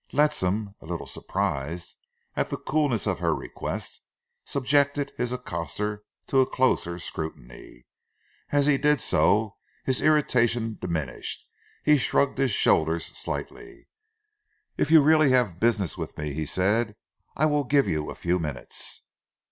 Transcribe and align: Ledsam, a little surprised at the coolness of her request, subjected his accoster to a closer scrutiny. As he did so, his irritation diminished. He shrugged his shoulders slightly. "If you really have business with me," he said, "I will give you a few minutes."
Ledsam, 0.11 0.73
a 0.81 0.87
little 0.87 1.05
surprised 1.05 1.95
at 2.35 2.49
the 2.49 2.57
coolness 2.57 3.05
of 3.05 3.19
her 3.19 3.35
request, 3.35 4.01
subjected 4.43 5.13
his 5.15 5.31
accoster 5.31 5.99
to 6.25 6.41
a 6.41 6.47
closer 6.47 6.97
scrutiny. 6.97 7.85
As 8.51 8.65
he 8.65 8.79
did 8.79 8.99
so, 8.99 9.57
his 9.85 10.01
irritation 10.01 10.79
diminished. 10.81 11.45
He 11.83 11.99
shrugged 11.99 12.39
his 12.39 12.49
shoulders 12.49 13.05
slightly. 13.15 13.89
"If 14.75 14.89
you 14.89 15.03
really 15.03 15.29
have 15.33 15.59
business 15.59 15.99
with 15.99 16.17
me," 16.17 16.33
he 16.33 16.47
said, 16.47 16.95
"I 17.35 17.45
will 17.45 17.63
give 17.63 17.87
you 17.87 18.09
a 18.09 18.15
few 18.15 18.39
minutes." 18.39 19.03